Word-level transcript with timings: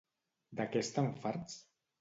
De 0.61 0.65
què 0.71 0.81
estan 0.85 1.13
farts? 1.27 1.63